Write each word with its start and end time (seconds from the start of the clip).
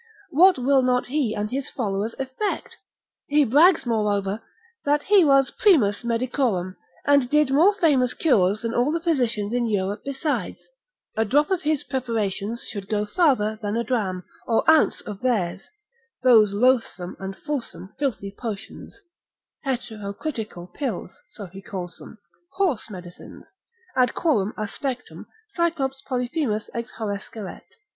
What 0.31 0.57
will 0.57 0.81
not 0.81 1.05
he 1.05 1.35
and 1.35 1.51
his 1.51 1.69
followers 1.69 2.15
effect? 2.17 2.75
He 3.27 3.45
brags, 3.45 3.85
moreover, 3.85 4.41
that 4.83 5.03
he 5.03 5.23
was 5.23 5.51
primus 5.51 6.03
medicorum, 6.03 6.75
and 7.05 7.29
did 7.29 7.51
more 7.53 7.75
famous 7.75 8.15
cures 8.15 8.63
than 8.63 8.73
all 8.73 8.91
the 8.91 8.99
physicians 8.99 9.53
in 9.53 9.67
Europe 9.67 10.01
besides, 10.03 10.57
a 11.15 11.23
drop 11.23 11.51
of 11.51 11.61
his 11.61 11.83
preparations 11.83 12.63
should 12.63 12.89
go 12.89 13.05
farther 13.05 13.59
than 13.61 13.77
a 13.77 13.83
dram, 13.83 14.23
or 14.47 14.67
ounce 14.67 15.01
of 15.01 15.19
theirs, 15.19 15.69
those 16.23 16.51
loathsome 16.51 17.15
and 17.19 17.37
fulsome 17.37 17.93
filthy 17.99 18.33
potions, 18.35 18.99
heteroclitical 19.67 20.73
pills 20.73 21.21
(so 21.29 21.45
he 21.45 21.61
calls 21.61 21.97
them), 21.97 22.17
horse 22.53 22.89
medicines, 22.89 23.43
ad 23.95 24.15
quoram 24.15 24.53
aspectum 24.57 25.27
Cyclops 25.51 26.01
Polyphemus 26.07 26.71
exhorresceret. 26.73 27.61